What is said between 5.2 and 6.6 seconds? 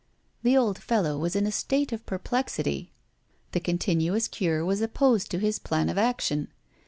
to his plan of action.